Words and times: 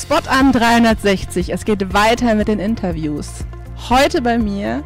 Spot 0.00 0.20
an 0.28 0.52
360. 0.52 1.52
Es 1.52 1.64
geht 1.64 1.92
weiter 1.92 2.36
mit 2.36 2.46
den 2.46 2.60
Interviews. 2.60 3.44
Heute 3.90 4.22
bei 4.22 4.38
mir 4.38 4.84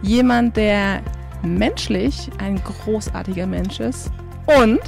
jemand, 0.00 0.56
der 0.56 1.02
menschlich 1.42 2.30
ein 2.38 2.62
großartiger 2.64 3.46
Mensch 3.46 3.78
ist 3.78 4.10
und 4.58 4.80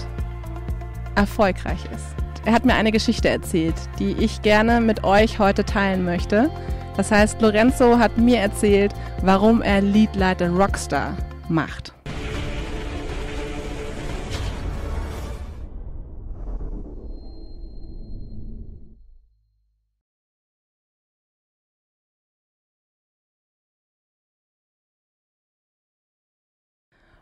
erfolgreich 1.15 1.85
ist. 1.95 2.07
Er 2.47 2.55
hat 2.55 2.65
mir 2.65 2.75
eine 2.75 2.91
Geschichte 2.91 3.29
erzählt, 3.29 3.75
die 3.99 4.13
ich 4.13 4.41
gerne 4.41 4.81
mit 4.81 5.05
euch 5.05 5.39
heute 5.39 5.63
teilen 5.63 6.07
möchte. 6.07 6.51
Das 6.97 7.11
heißt, 7.11 7.43
Lorenzo 7.43 7.99
hat 7.99 8.17
mir 8.17 8.39
erzählt, 8.39 8.95
warum 9.23 9.61
er 9.61 9.83
Leadleiter 9.83 10.49
Rockstar 10.49 11.15
macht. 11.51 11.96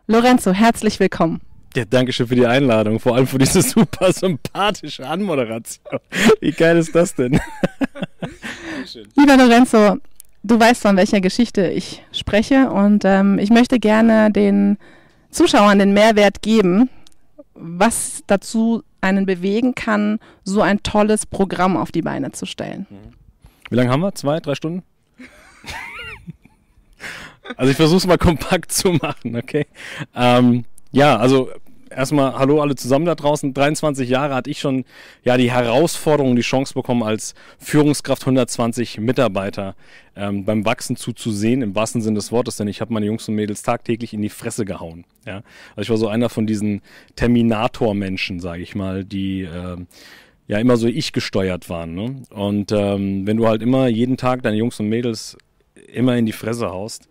Lorenzo, 0.07 0.53
herzlich 0.53 1.01
willkommen. 1.01 1.41
Ja, 1.75 1.85
danke 1.87 2.13
schön 2.13 2.27
für 2.27 2.35
die 2.37 2.47
Einladung, 2.47 3.01
vor 3.01 3.17
allem 3.17 3.27
für 3.27 3.39
diese 3.39 3.63
super 3.63 4.13
sympathische 4.13 5.09
Anmoderation. 5.09 5.99
Wie 6.41 6.53
geil 6.53 6.77
ist 6.77 6.95
das 6.95 7.15
denn? 7.15 7.41
Lieber 9.17 9.37
Lorenzo, 9.37 9.97
du 10.43 10.61
weißt 10.61 10.83
von 10.83 10.97
welcher 10.97 11.23
Geschichte 11.23 11.69
ich 11.69 12.05
spreche 12.13 12.71
und 12.71 13.05
ähm, 13.07 13.39
ich 13.39 13.49
möchte 13.49 13.81
gerne 13.81 14.31
den 14.31 14.77
Zuschauern 15.31 15.79
den 15.79 15.95
Mehrwert 15.95 16.43
geben, 16.43 16.91
was 17.55 18.23
dazu 18.27 18.83
einen 19.01 19.25
bewegen 19.25 19.75
kann, 19.75 20.19
so 20.45 20.61
ein 20.61 20.83
tolles 20.83 21.25
Programm 21.25 21.79
auf 21.79 21.93
die 21.93 22.03
Beine 22.03 22.33
zu 22.33 22.45
stellen. 22.45 22.87
Wie 23.71 23.77
lange 23.77 23.91
haben 23.91 24.03
wir? 24.03 24.15
Zwei, 24.15 24.39
drei 24.41 24.55
Stunden? 24.55 24.83
Also 27.57 27.71
ich 27.71 27.77
versuche 27.77 27.99
es 27.99 28.07
mal 28.07 28.19
kompakt 28.19 28.73
zu 28.73 28.93
machen, 28.93 29.37
okay? 29.37 29.67
Ähm, 30.15 30.65
ja, 30.93 31.17
also 31.17 31.51
erstmal 31.95 32.39
hallo 32.39 32.61
alle 32.61 32.75
zusammen 32.75 33.05
da 33.05 33.15
draußen. 33.15 33.55
23 33.55 34.09
Jahre 34.09 34.35
hatte 34.35 34.51
ich 34.51 34.61
schon 34.61 34.85
ja 35.23 35.37
die 35.37 35.51
Herausforderung, 35.51 36.37
die 36.37 36.43
Chance 36.43 36.75
bekommen, 36.75 37.03
als 37.03 37.35
Führungskraft 37.59 38.23
120 38.23 38.99
Mitarbeiter 38.99 39.75
ähm, 40.17 40.45
beim 40.45 40.65
Wachsen 40.65 40.97
zuzusehen, 40.97 41.63
im 41.63 41.75
wahrsten 41.75 42.03
Sinne 42.03 42.17
des 42.17 42.33
Wortes, 42.33 42.57
denn 42.57 42.69
ich 42.69 42.81
habe 42.81 42.93
meine 42.93 43.07
Jungs 43.07 43.29
und 43.29 43.35
Mädels 43.35 43.63
tagtäglich 43.63 44.13
in 44.15 44.23
die 44.23 44.29
Fresse 44.29 44.65
gehauen. 44.65 45.05
Ja? 45.27 45.43
Also 45.77 45.83
ich 45.83 45.91
war 45.91 45.97
so 45.97 46.09
einer 46.09 46.29
von 46.29 46.47
diesen 46.47 46.83
Terminator-Menschen, 47.17 48.41
sage 48.41 48.63
ich 48.63 48.75
mal, 48.75 49.05
die 49.05 49.43
äh, 49.43 49.77
ja 50.47 50.59
immer 50.59 50.77
so 50.77 50.87
ich 50.87 51.13
gesteuert 51.13 51.69
waren. 51.69 51.95
Ne? 51.95 52.23
Und 52.31 52.73
ähm, 52.73 53.27
wenn 53.27 53.37
du 53.37 53.47
halt 53.47 53.63
immer 53.63 53.89
jeden 53.89 54.17
Tag 54.17 54.43
deine 54.43 54.57
Jungs 54.57 54.79
und 54.81 54.89
Mädels 54.89 55.37
immer 55.93 56.17
in 56.17 56.27
die 56.27 56.33
Fresse 56.33 56.71
haust, 56.71 57.09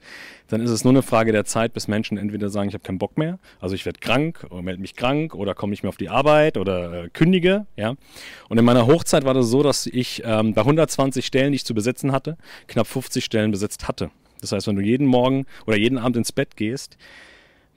dann 0.48 0.62
ist 0.62 0.70
es 0.70 0.84
nur 0.84 0.94
eine 0.94 1.02
Frage 1.02 1.32
der 1.32 1.46
Zeit, 1.46 1.74
bis 1.74 1.88
Menschen 1.88 2.18
entweder 2.18 2.50
sagen, 2.50 2.68
ich 2.68 2.74
habe 2.74 2.84
keinen 2.84 3.00
Bock 3.00 3.18
mehr, 3.18 3.40
also 3.60 3.76
ich 3.76 3.86
werde 3.86 4.00
krank 4.00 4.46
oder 4.50 4.62
melde 4.62 4.82
mich 4.82 4.96
krank 4.96 5.34
oder 5.34 5.56
komme 5.56 5.72
nicht 5.72 5.84
mehr 5.84 5.90
auf 5.90 5.98
die 5.98 6.10
Arbeit 6.10 6.58
oder 6.58 7.06
äh, 7.06 7.10
kündige. 7.10 7.66
Ja? 7.76 7.96
Und 8.50 8.58
in 8.58 8.66
meiner 8.66 8.86
Hochzeit 8.86 9.26
war 9.26 9.34
das 9.34 9.48
so, 9.48 9.64
dass 9.64 9.88
ich 9.88 10.22
ähm, 10.26 10.54
bei 10.54 10.62
120 10.62 11.26
Stellen, 11.26 11.52
die 11.52 11.58
ich 11.58 11.66
zu 11.66 11.74
besetzen 11.74 12.12
hatte, 12.12 12.38
knapp 12.68 12.88
50 12.88 13.24
Stellen 13.24 13.52
besetzt 13.52 13.88
hatte. 13.88 14.12
Das 14.42 14.52
heißt, 14.52 14.68
wenn 14.68 14.76
du 14.76 14.82
jeden 14.82 15.08
Morgen 15.08 15.46
oder 15.66 15.78
jeden 15.78 15.98
Abend 15.98 16.18
ins 16.18 16.32
Bett 16.32 16.58
gehst, 16.58 16.98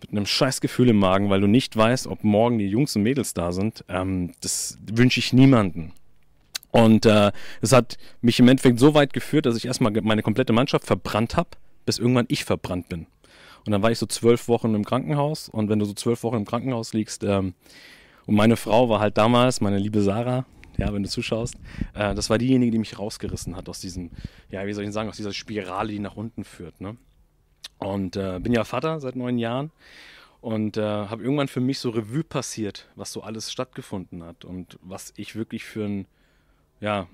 mit 0.01 0.11
einem 0.11 0.27
scheiß 0.27 0.61
Gefühl 0.61 0.89
im 0.91 0.99
Magen, 0.99 1.31
weil 1.31 1.41
du 1.41 1.47
nicht 1.47 1.77
weißt, 1.77 2.07
ob 2.07 2.25
morgen 2.25 2.59
die 2.59 2.69
Jungs 2.69 2.95
und 2.97 3.03
Mädels 3.03 3.35
da 3.35 3.53
sind, 3.53 3.85
ähm, 3.89 4.33
das 4.41 4.79
wünsche 4.93 5.21
ich 5.21 5.33
niemanden. 5.33 5.93
Und 6.71 7.07
äh, 7.07 7.33
es 7.61 7.73
hat 7.73 7.97
mich 8.21 8.39
im 8.39 8.49
Endeffekt 8.49 8.79
so 8.79 8.95
weit 8.95 9.13
geführt, 9.13 9.47
dass 9.47 9.57
ich 9.57 9.67
erstmal 9.67 9.93
meine 10.03 10.23
komplette 10.23 10.53
Mannschaft 10.53 10.87
verbrannt 10.87 11.37
habe, 11.37 11.51
bis 11.85 11.99
irgendwann 11.99 12.27
ich 12.29 12.45
verbrannt 12.45 12.89
bin. 12.89 13.07
Und 13.65 13.73
dann 13.73 13.83
war 13.83 13.91
ich 13.91 13.99
so 13.99 14.07
zwölf 14.07 14.49
Wochen 14.49 14.75
im 14.75 14.85
Krankenhaus. 14.85 15.49
Und 15.49 15.69
wenn 15.69 15.79
du 15.79 15.85
so 15.85 15.95
zwölf 15.95 16.23
Wochen 16.23 16.37
im 16.37 16.45
Krankenhaus 16.45 16.93
liegst, 16.93 17.25
ähm, 17.25 17.55
und 18.27 18.35
meine 18.35 18.57
Frau 18.57 18.89
war 18.89 19.01
halt 19.01 19.17
damals, 19.19 19.61
meine 19.61 19.79
liebe 19.79 20.03
Sarah, 20.03 20.45
ja, 20.77 20.93
wenn 20.93 21.03
du 21.03 21.09
zuschaust, 21.09 21.55
äh, 21.95 22.15
das 22.15 22.29
war 22.29 22.39
diejenige, 22.39 22.73
die 22.73 22.79
mich 22.79 22.99
rausgerissen 22.99 23.57
hat 23.57 23.69
aus 23.69 23.81
diesem, 23.81 24.11
ja, 24.51 24.67
wie 24.67 24.73
soll 24.73 24.85
ich 24.85 24.93
sagen, 24.93 25.09
aus 25.09 25.17
dieser 25.17 25.33
Spirale, 25.33 25.93
die 25.93 25.99
nach 25.99 26.17
unten 26.17 26.45
führt. 26.45 26.81
Ne? 26.81 26.97
Und 27.79 28.17
äh, 28.17 28.39
bin 28.41 28.53
ja 28.53 28.65
Vater 28.65 29.01
seit 29.01 29.17
neun 29.17 29.39
Jahren 29.39 29.71
und 30.41 30.77
äh, 30.77 30.83
habe 30.83 31.23
irgendwann 31.23 31.49
für 31.49 31.61
mich 31.61 31.79
so 31.79 31.91
Revue 31.91 32.25
passiert, 32.25 32.89
was 32.95 33.13
so 33.13 33.23
alles 33.23 33.51
stattgefunden 33.51 34.23
hat 34.23 34.45
und 34.45 34.79
was 34.83 35.13
ich 35.17 35.35
wirklich 35.35 35.65
für 35.65 35.85
ein 35.85 36.07
ja, 36.81 37.07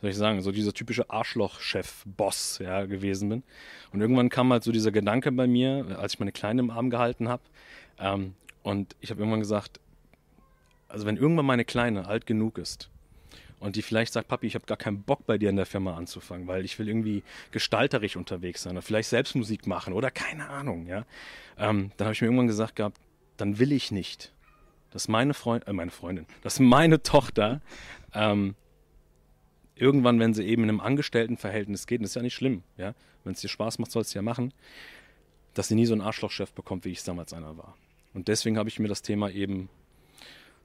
soll 0.00 0.10
ich 0.10 0.16
sagen, 0.16 0.42
so 0.42 0.52
dieser 0.52 0.74
typische 0.74 1.08
Arschloch-Chef-Boss 1.08 2.58
ja, 2.62 2.84
gewesen 2.84 3.28
bin. 3.30 3.42
Und 3.92 4.00
irgendwann 4.00 4.28
kam 4.28 4.52
halt 4.52 4.62
so 4.62 4.70
dieser 4.70 4.92
Gedanke 4.92 5.32
bei 5.32 5.46
mir, 5.46 5.96
als 5.98 6.14
ich 6.14 6.18
meine 6.18 6.32
Kleine 6.32 6.60
im 6.60 6.70
Arm 6.70 6.90
gehalten 6.90 7.28
habe. 7.28 7.42
Ähm, 7.98 8.34
und 8.62 8.96
ich 9.00 9.10
habe 9.10 9.20
irgendwann 9.20 9.40
gesagt, 9.40 9.80
also 10.88 11.06
wenn 11.06 11.16
irgendwann 11.16 11.46
meine 11.46 11.64
Kleine 11.64 12.06
alt 12.06 12.26
genug 12.26 12.58
ist 12.58 12.90
und 13.60 13.76
die 13.76 13.82
vielleicht 13.82 14.12
sagt, 14.12 14.28
Papi, 14.28 14.46
ich 14.46 14.54
habe 14.54 14.66
gar 14.66 14.76
keinen 14.76 15.02
Bock 15.02 15.26
bei 15.26 15.38
dir 15.38 15.48
in 15.48 15.56
der 15.56 15.66
Firma 15.66 15.96
anzufangen, 15.96 16.46
weil 16.46 16.64
ich 16.64 16.78
will 16.78 16.88
irgendwie 16.88 17.22
gestalterisch 17.50 18.16
unterwegs 18.16 18.62
sein 18.62 18.72
oder 18.72 18.82
vielleicht 18.82 19.08
selbst 19.08 19.34
Musik 19.34 19.66
machen 19.66 19.94
oder 19.94 20.10
keine 20.10 20.48
Ahnung, 20.50 20.86
ja. 20.86 21.04
Ähm, 21.58 21.92
dann 21.96 22.06
habe 22.06 22.12
ich 22.12 22.20
mir 22.20 22.26
irgendwann 22.26 22.46
gesagt 22.46 22.76
gehabt, 22.76 22.98
dann 23.36 23.58
will 23.58 23.72
ich 23.72 23.90
nicht, 23.90 24.32
dass 24.90 25.08
meine 25.08 25.34
Freundin, 25.34 25.68
äh, 25.68 25.72
meine 25.72 25.90
Freundin, 25.90 26.26
dass 26.42 26.60
meine 26.60 27.02
Tochter 27.02 27.60
ähm, 28.12 28.54
irgendwann, 29.76 30.20
wenn 30.20 30.34
sie 30.34 30.44
eben 30.44 30.64
in 30.64 30.68
einem 30.68 30.80
Angestelltenverhältnis 30.80 31.86
geht, 31.86 32.00
das 32.02 32.10
ist 32.10 32.16
ja 32.16 32.22
nicht 32.22 32.34
schlimm, 32.34 32.62
ja, 32.76 32.94
wenn 33.24 33.32
es 33.32 33.40
dir 33.40 33.48
Spaß 33.48 33.78
macht, 33.78 33.90
sollst 33.90 34.14
du 34.14 34.18
ja 34.18 34.22
machen, 34.22 34.52
dass 35.54 35.68
sie 35.68 35.74
nie 35.74 35.86
so 35.86 35.94
einen 35.94 36.02
Arschlochchef 36.02 36.52
bekommt, 36.52 36.84
wie 36.84 36.90
ich 36.90 36.98
es 36.98 37.04
damals 37.04 37.32
einer 37.32 37.56
war. 37.56 37.76
Und 38.12 38.28
deswegen 38.28 38.58
habe 38.58 38.68
ich 38.68 38.78
mir 38.78 38.88
das 38.88 39.02
Thema 39.02 39.30
eben 39.30 39.68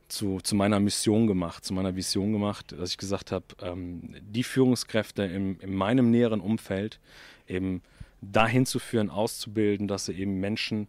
zu, 0.07 0.39
zu 0.41 0.55
meiner 0.55 0.79
Mission 0.79 1.27
gemacht, 1.27 1.63
zu 1.63 1.73
meiner 1.73 1.95
Vision 1.95 2.33
gemacht, 2.33 2.71
dass 2.71 2.91
ich 2.91 2.97
gesagt 2.97 3.31
habe, 3.31 3.45
ähm, 3.61 4.15
die 4.21 4.43
Führungskräfte 4.43 5.23
im, 5.23 5.59
in 5.59 5.73
meinem 5.73 6.09
näheren 6.11 6.41
Umfeld 6.41 6.99
eben 7.47 7.81
dahin 8.21 8.65
zu 8.65 8.79
führen, 8.79 9.09
auszubilden, 9.09 9.87
dass 9.87 10.05
sie 10.05 10.13
eben 10.13 10.39
Menschen 10.39 10.87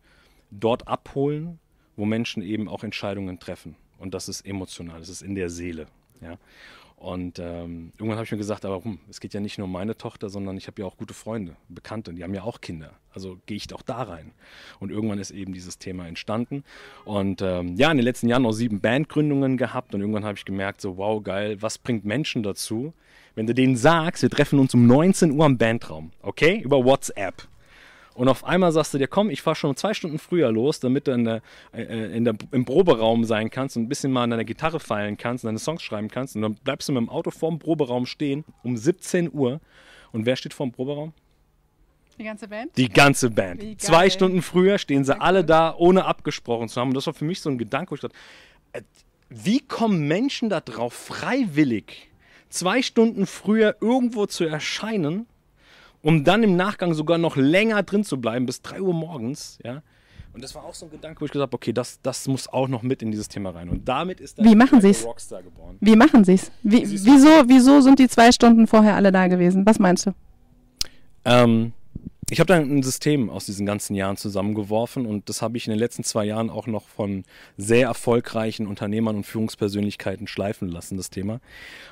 dort 0.51 0.89
abholen, 0.89 1.59
wo 1.97 2.05
Menschen 2.05 2.43
eben 2.43 2.69
auch 2.69 2.83
Entscheidungen 2.83 3.39
treffen. 3.39 3.77
Und 3.99 4.15
das 4.15 4.29
ist 4.29 4.47
emotional, 4.47 5.01
das 5.01 5.11
ist 5.11 5.23
in 5.23 5.35
der 5.35 5.51
Seele. 5.51 5.87
Ja. 6.21 6.39
Und 7.01 7.39
ähm, 7.39 7.93
irgendwann 7.95 8.19
habe 8.19 8.25
ich 8.27 8.31
mir 8.31 8.37
gesagt, 8.37 8.67
aber 8.67 8.85
hm, 8.85 8.99
es 9.09 9.21
geht 9.21 9.33
ja 9.33 9.41
nicht 9.41 9.57
nur 9.57 9.65
um 9.65 9.73
meine 9.73 9.97
Tochter, 9.97 10.29
sondern 10.29 10.59
ich 10.59 10.67
habe 10.67 10.83
ja 10.83 10.87
auch 10.87 10.99
gute 10.99 11.15
Freunde, 11.15 11.57
Bekannte, 11.71 12.13
die 12.13 12.23
haben 12.23 12.35
ja 12.35 12.43
auch 12.43 12.61
Kinder. 12.61 12.93
Also 13.15 13.39
gehe 13.47 13.57
ich 13.57 13.73
auch 13.73 13.81
da 13.81 14.03
rein. 14.03 14.33
Und 14.81 14.91
irgendwann 14.91 15.19
ist 15.19 15.31
eben 15.31 15.55
dieses 15.55 15.79
Thema 15.79 16.07
entstanden. 16.07 16.63
Und 17.07 17.41
ähm, 17.41 17.77
ja, 17.77 17.91
in 17.91 17.97
den 17.97 18.05
letzten 18.05 18.29
Jahren 18.29 18.43
noch 18.43 18.53
sieben 18.53 18.83
Bandgründungen 18.83 19.57
gehabt 19.57 19.95
und 19.95 20.03
irgendwann 20.03 20.27
habe 20.27 20.37
ich 20.37 20.45
gemerkt, 20.45 20.83
so 20.83 20.99
wow, 20.99 21.23
geil, 21.23 21.57
was 21.63 21.79
bringt 21.79 22.05
Menschen 22.05 22.43
dazu, 22.43 22.93
wenn 23.35 23.47
du 23.47 23.55
denen 23.55 23.77
sagst, 23.77 24.21
wir 24.21 24.29
treffen 24.29 24.59
uns 24.59 24.75
um 24.75 24.87
19 24.87 25.31
Uhr 25.31 25.47
am 25.47 25.57
Bandraum, 25.57 26.11
okay, 26.21 26.61
über 26.61 26.85
WhatsApp. 26.85 27.49
Und 28.15 28.29
auf 28.29 28.45
einmal 28.45 28.73
sagst 28.73 28.93
du 28.93 28.99
dir, 28.99 29.09
komm, 29.09 29.31
ich 29.31 29.43
fahre 29.43 29.57
schon 29.57 29.77
zwei 29.77 29.95
Stunden 29.95 30.19
früher 30.19 30.51
los, 30.51 30.81
damit 30.81 31.07
du 31.07 31.13
in 31.13 31.25
der, 31.25 31.43
äh, 31.73 32.17
in 32.17 32.25
der, 32.25 32.35
im 32.51 32.65
Proberaum 32.65 33.25
sein 33.25 33.51
kannst 33.51 33.77
und 33.77 33.85
ein 33.85 33.89
bisschen 33.89 34.13
mal 34.13 34.25
an 34.25 34.31
deiner 34.31 34.45
Gitarre 34.45 34.81
feilen 34.81 35.17
kannst 35.17 35.45
und 35.45 35.49
deine 35.49 35.59
Songs 35.59 35.83
schreiben 35.83 36.09
kannst. 36.09 36.37
Und 36.37 36.43
dann 36.43 36.55
bleibst 36.55 36.89
du 36.89 36.93
mit 36.93 37.01
dem 37.01 37.09
Auto 37.09 37.31
vorm 37.31 37.59
Proberaum 37.59 38.07
stehen 38.07 38.45
um 38.63 38.77
17 38.77 39.33
Uhr. 39.33 39.61
Und 40.13 40.27
wer 40.27 40.37
steht 40.37 40.55
vorm 40.55 40.73
Proberaum? 40.73 41.13
Die 42.19 42.25
ganze 42.25 42.49
Band? 42.49 42.77
Die 42.77 42.89
ganze 42.89 43.31
Band. 43.31 43.81
Zwei 43.81 44.11
Stunden 44.11 44.43
früher 44.43 44.79
stehen 44.79 45.05
sie 45.05 45.19
alle 45.19 45.45
da, 45.45 45.75
ohne 45.77 46.05
abgesprochen 46.05 46.69
zu 46.69 46.81
haben. 46.81 46.89
Und 46.89 46.95
das 46.95 47.07
war 47.07 47.15
für 47.15 47.25
mich 47.25 47.41
so 47.41 47.49
ein 47.49 47.57
Gedanke, 47.57 47.93
wo 47.93 47.95
ich 47.95 48.01
dachte, 48.01 48.17
äh, 48.73 48.83
wie 49.31 49.61
kommen 49.61 50.07
Menschen 50.09 50.51
da 50.51 50.61
drauf, 50.61 50.93
freiwillig 50.93 52.11
zwei 52.51 52.83
Stunden 52.83 53.27
früher 53.27 53.77
irgendwo 53.81 54.27
zu 54.27 54.45
erscheinen 54.45 55.27
um 56.03 56.25
dann 56.25 56.43
im 56.43 56.57
Nachgang 56.57 56.95
sogar 56.95 57.19
noch 57.19 57.37
länger 57.37 57.83
drin 57.83 58.05
zu 58.05 58.21
bleiben, 58.21 58.47
bis 58.47 58.63
3 58.63 58.81
Uhr 58.81 58.95
morgens, 58.95 59.59
ja. 59.65 59.83
Und 60.33 60.45
das 60.45 60.55
war 60.55 60.65
auch 60.65 60.75
so 60.75 60.87
ein 60.87 60.93
Gedanke, 60.93 61.21
wo 61.21 61.25
ich 61.25 61.33
gesagt 61.33 61.49
habe, 61.49 61.57
okay, 61.57 61.73
das, 61.73 62.01
das 62.03 62.29
muss 62.29 62.49
auch 62.49 62.69
noch 62.69 62.83
mit 62.83 63.03
in 63.03 63.11
dieses 63.11 63.29
Thema 63.29 63.51
rein. 63.51 63.69
Und 63.69 63.89
damit 63.89 64.21
ist 64.21 64.39
dann 64.39 64.47
Wie 64.47 64.55
machen 64.55 64.81
Sie's? 64.81 65.05
Rockstar 65.05 65.43
geboren. 65.43 65.77
Wie 65.81 65.97
machen 65.97 66.23
Sie 66.25 66.35
es? 66.35 66.53
Wie, 66.63 66.83
wieso, 66.89 67.49
wieso 67.49 67.81
sind 67.81 67.99
die 67.99 68.09
zwei 68.09 68.31
Stunden 68.31 68.69
vorher 68.69 68.95
alle 68.95 69.11
da 69.11 69.27
gewesen? 69.27 69.67
Was 69.67 69.81
meinst 69.81 70.07
du? 70.07 70.13
Ähm, 71.25 71.73
ich 72.31 72.39
habe 72.39 72.47
dann 72.47 72.71
ein 72.71 72.83
System 72.83 73.29
aus 73.29 73.47
diesen 73.47 73.67
ganzen 73.67 73.97
Jahren 73.97 74.17
zusammengeworfen 74.17 75.05
und 75.05 75.29
das 75.29 75.43
habe 75.43 75.57
ich 75.57 75.67
in 75.67 75.73
den 75.73 75.81
letzten 75.81 76.05
zwei 76.05 76.25
Jahren 76.25 76.49
auch 76.49 76.69
noch 76.69 76.89
von 76.89 77.25
sehr 77.57 77.89
erfolgreichen 77.89 78.69
Unternehmern 78.69 79.17
und 79.17 79.27
Führungspersönlichkeiten 79.27 80.29
schleifen 80.29 80.69
lassen, 80.69 80.97
das 80.97 81.11
Thema. 81.11 81.41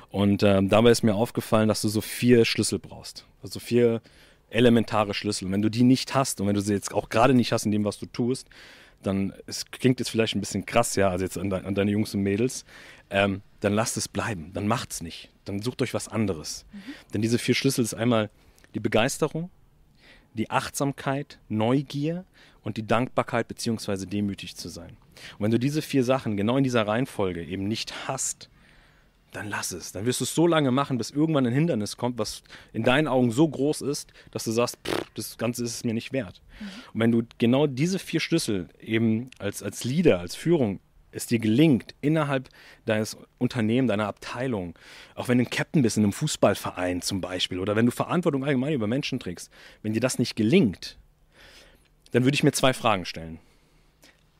Und 0.09 0.41
ähm, 0.43 0.69
dabei 0.69 0.91
ist 0.91 1.03
mir 1.03 1.15
aufgefallen, 1.15 1.67
dass 1.67 1.81
du 1.81 1.89
so 1.89 1.99
vier 1.99 2.45
Schlüssel 2.45 2.79
brauchst. 2.79 3.25
Also 3.43 3.59
vier 3.59 4.01
elementare 4.49 5.13
Schlüssel. 5.13 5.45
Und 5.45 5.51
wenn 5.51 5.61
du 5.61 5.69
die 5.69 5.83
nicht 5.83 6.15
hast 6.15 6.39
und 6.39 6.47
wenn 6.47 6.55
du 6.55 6.61
sie 6.61 6.73
jetzt 6.73 6.93
auch 6.93 7.09
gerade 7.09 7.33
nicht 7.33 7.51
hast 7.51 7.65
in 7.65 7.71
dem, 7.71 7.83
was 7.83 7.99
du 7.99 8.05
tust, 8.05 8.47
dann 9.03 9.33
es 9.45 9.69
klingt 9.71 9.99
jetzt 9.99 10.09
vielleicht 10.09 10.35
ein 10.35 10.39
bisschen 10.41 10.65
krass, 10.65 10.95
ja, 10.95 11.09
also 11.09 11.23
jetzt 11.23 11.37
an, 11.37 11.49
de, 11.49 11.63
an 11.63 11.75
deine 11.75 11.91
Jungs 11.91 12.13
und 12.13 12.21
Mädels. 12.21 12.63
Ähm, 13.09 13.41
dann 13.59 13.73
lasst 13.73 13.97
es 13.97 14.07
bleiben. 14.07 14.51
Dann 14.53 14.67
macht's 14.67 15.01
nicht. 15.01 15.29
Dann 15.43 15.61
sucht 15.61 15.81
euch 15.81 15.93
was 15.93 16.07
anderes. 16.07 16.65
Denn 17.13 17.21
diese 17.21 17.39
vier 17.39 17.55
Schlüssel 17.55 17.83
ist 17.83 17.93
einmal 17.93 18.29
die 18.73 18.79
Begeisterung, 18.79 19.49
die 20.33 20.49
Achtsamkeit, 20.49 21.39
Neugier 21.49 22.25
und 22.63 22.77
die 22.77 22.85
Dankbarkeit 22.85 23.47
beziehungsweise 23.47 24.07
demütig 24.07 24.55
zu 24.55 24.69
sein. 24.69 24.97
Und 25.37 25.45
wenn 25.45 25.51
du 25.51 25.59
diese 25.59 25.81
vier 25.81 26.03
Sachen 26.03 26.37
genau 26.37 26.57
in 26.57 26.63
dieser 26.63 26.87
Reihenfolge 26.87 27.43
eben 27.43 27.67
nicht 27.67 28.07
hast, 28.07 28.49
dann 29.31 29.47
lass 29.47 29.71
es. 29.71 29.91
Dann 29.91 30.05
wirst 30.05 30.21
du 30.21 30.23
es 30.23 30.33
so 30.33 30.47
lange 30.47 30.71
machen, 30.71 30.97
bis 30.97 31.11
irgendwann 31.11 31.45
ein 31.45 31.53
Hindernis 31.53 31.97
kommt, 31.97 32.17
was 32.17 32.41
in 32.73 32.83
deinen 32.83 33.07
Augen 33.07 33.31
so 33.31 33.47
groß 33.47 33.81
ist, 33.81 34.11
dass 34.31 34.43
du 34.43 34.51
sagst, 34.51 34.77
pff, 34.83 35.05
das 35.13 35.37
Ganze 35.37 35.63
ist 35.63 35.75
es 35.75 35.83
mir 35.83 35.93
nicht 35.93 36.13
wert. 36.13 36.41
Und 36.93 37.01
wenn 37.01 37.11
du 37.11 37.23
genau 37.37 37.67
diese 37.67 37.99
vier 37.99 38.19
Schlüssel 38.19 38.69
eben 38.79 39.29
als, 39.37 39.61
als 39.61 39.83
Leader, 39.83 40.19
als 40.19 40.35
Führung 40.35 40.79
es 41.11 41.25
dir 41.25 41.39
gelingt, 41.39 41.95
innerhalb 42.01 42.49
deines 42.85 43.17
Unternehmens, 43.37 43.89
deiner 43.89 44.07
Abteilung, 44.07 44.77
auch 45.15 45.27
wenn 45.27 45.37
du 45.37 45.45
ein 45.45 45.49
Captain 45.49 45.81
bist 45.81 45.97
in 45.97 46.03
einem 46.03 46.13
Fußballverein 46.13 47.01
zum 47.01 47.21
Beispiel 47.21 47.59
oder 47.59 47.75
wenn 47.75 47.85
du 47.85 47.91
Verantwortung 47.91 48.43
allgemein 48.43 48.73
über 48.73 48.87
Menschen 48.87 49.19
trägst, 49.19 49.51
wenn 49.81 49.93
dir 49.93 50.01
das 50.01 50.19
nicht 50.19 50.35
gelingt, 50.35 50.97
dann 52.11 52.23
würde 52.23 52.35
ich 52.35 52.43
mir 52.43 52.51
zwei 52.51 52.73
Fragen 52.73 53.05
stellen. 53.05 53.39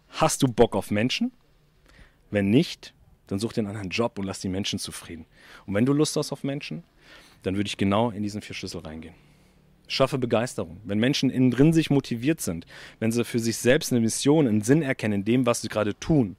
Hast 0.09 0.43
du 0.43 0.47
Bock 0.47 0.75
auf 0.75 0.91
Menschen? 0.91 1.31
Wenn 2.31 2.49
nicht, 2.49 2.93
dann 3.27 3.39
such 3.39 3.53
dir 3.53 3.61
einen 3.61 3.69
anderen 3.69 3.89
Job 3.89 4.17
und 4.17 4.25
lass 4.25 4.39
die 4.39 4.49
Menschen 4.49 4.79
zufrieden. 4.79 5.25
Und 5.65 5.75
wenn 5.75 5.85
du 5.85 5.93
Lust 5.93 6.15
hast 6.15 6.31
auf 6.31 6.43
Menschen, 6.43 6.83
dann 7.43 7.55
würde 7.55 7.67
ich 7.67 7.77
genau 7.77 8.09
in 8.11 8.23
diesen 8.23 8.41
vier 8.41 8.55
Schlüssel 8.55 8.81
reingehen. 8.81 9.15
Schaffe 9.87 10.19
Begeisterung. 10.19 10.81
Wenn 10.83 10.99
Menschen 10.99 11.29
innen 11.29 11.51
drin 11.51 11.73
sich 11.73 11.89
motiviert 11.89 12.41
sind, 12.41 12.65
wenn 12.99 13.11
sie 13.11 13.25
für 13.25 13.39
sich 13.39 13.57
selbst 13.57 13.91
eine 13.91 14.01
Mission, 14.01 14.47
einen 14.47 14.61
Sinn 14.61 14.81
erkennen 14.81 15.19
in 15.19 15.25
dem, 15.25 15.45
was 15.45 15.61
sie 15.61 15.67
gerade 15.67 15.97
tun, 15.99 16.35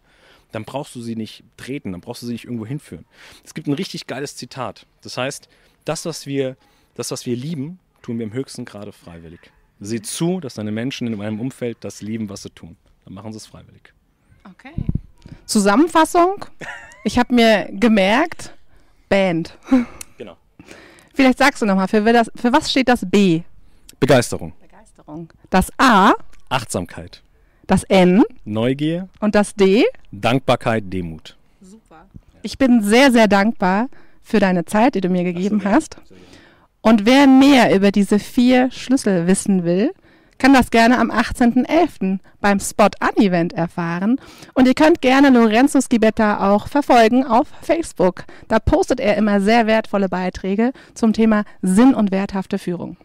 dann 0.52 0.64
brauchst 0.64 0.94
du 0.94 1.02
sie 1.02 1.16
nicht 1.16 1.44
treten, 1.56 1.92
dann 1.92 2.00
brauchst 2.00 2.22
du 2.22 2.26
sie 2.26 2.32
nicht 2.32 2.44
irgendwo 2.44 2.66
hinführen. 2.66 3.04
Es 3.44 3.54
gibt 3.54 3.66
ein 3.66 3.72
richtig 3.74 4.06
geiles 4.06 4.36
Zitat. 4.36 4.86
Das 5.02 5.16
heißt, 5.16 5.48
das, 5.84 6.04
was 6.04 6.26
wir, 6.26 6.56
das, 6.94 7.10
was 7.10 7.26
wir 7.26 7.36
lieben, 7.36 7.78
tun 8.02 8.18
wir 8.18 8.26
im 8.26 8.32
höchsten 8.32 8.64
Grade 8.64 8.92
freiwillig. 8.92 9.40
Sieh 9.80 10.02
zu, 10.02 10.40
dass 10.40 10.54
deine 10.54 10.72
Menschen 10.72 11.06
in 11.06 11.18
deinem 11.18 11.40
Umfeld 11.40 11.78
das 11.80 12.02
lieben, 12.02 12.28
was 12.28 12.42
sie 12.42 12.50
tun. 12.50 12.76
Dann 13.04 13.14
machen 13.14 13.32
sie 13.32 13.38
es 13.38 13.46
freiwillig. 13.46 13.92
Okay. 14.44 14.74
Zusammenfassung. 15.46 16.44
Ich 17.04 17.18
habe 17.18 17.34
mir 17.34 17.68
gemerkt, 17.72 18.54
Band. 19.08 19.56
Genau. 20.18 20.36
Vielleicht 21.14 21.38
sagst 21.38 21.62
du 21.62 21.66
nochmal, 21.66 21.88
für, 21.88 22.02
für 22.34 22.52
was 22.52 22.70
steht 22.70 22.88
das 22.88 23.04
B? 23.08 23.42
Begeisterung, 23.98 24.52
Begeisterung. 24.60 25.30
Das 25.50 25.70
A, 25.78 26.14
Achtsamkeit, 26.48 27.22
das 27.70 27.84
N 27.84 28.24
Neugier, 28.44 29.08
und 29.20 29.36
das 29.36 29.54
D. 29.54 29.84
Dankbarkeit, 30.10 30.92
Demut. 30.92 31.36
Super. 31.60 32.06
Ich 32.42 32.58
bin 32.58 32.82
sehr, 32.82 33.12
sehr 33.12 33.28
dankbar 33.28 33.88
für 34.22 34.40
deine 34.40 34.64
Zeit, 34.64 34.96
die 34.96 35.00
du 35.00 35.08
mir 35.08 35.22
gegeben 35.22 35.62
hast. 35.64 35.96
Und 36.80 37.06
wer 37.06 37.28
mehr 37.28 37.74
über 37.74 37.92
diese 37.92 38.18
vier 38.18 38.72
Schlüssel 38.72 39.28
wissen 39.28 39.62
will, 39.62 39.92
kann 40.38 40.52
das 40.52 40.70
gerne 40.70 40.98
am 40.98 41.12
18.11. 41.12 42.18
beim 42.40 42.58
Spot 42.58 42.88
An 42.98 43.16
Event 43.16 43.52
erfahren. 43.52 44.18
Und 44.54 44.66
ihr 44.66 44.74
könnt 44.74 45.00
gerne 45.00 45.30
Lorenzo 45.30 45.78
Schibetta 45.80 46.52
auch 46.52 46.66
verfolgen 46.66 47.24
auf 47.24 47.46
Facebook. 47.62 48.24
Da 48.48 48.58
postet 48.58 48.98
er 48.98 49.16
immer 49.16 49.40
sehr 49.40 49.68
wertvolle 49.68 50.08
Beiträge 50.08 50.72
zum 50.94 51.12
Thema 51.12 51.44
Sinn 51.62 51.94
und 51.94 52.10
werthafte 52.10 52.58
Führung. 52.58 52.96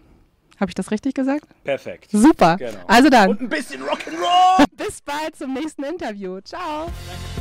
Habe 0.60 0.70
ich 0.70 0.76
das 0.76 0.92
richtig 0.92 1.14
gesagt? 1.14 1.46
Perfekt. 1.64 2.10
Super. 2.12 2.58
Genau. 2.58 2.80
Also 2.88 3.10
dann, 3.10 3.32
Und 3.32 3.42
ein 3.42 3.50
bisschen 3.50 3.82
Rock'n'Roll! 3.82 4.66
bis 4.78 5.02
bald 5.02 5.36
zum 5.36 5.54
nächsten 5.54 5.84
Interview. 5.84 6.40
Ciao. 6.42 6.86
Danke. 6.86 7.35